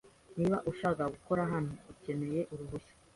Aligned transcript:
Niba 0.39 0.57
ushaka 0.71 1.01
gukora 1.13 1.41
hano, 1.51 1.71
ukeneye 1.93 2.41
uruhushya. 2.53 2.93